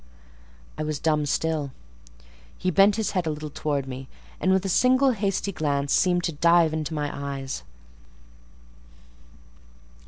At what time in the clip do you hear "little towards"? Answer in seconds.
3.29-3.85